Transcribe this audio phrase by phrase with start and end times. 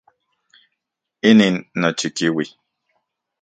[1.29, 2.45] Inin nochikiui.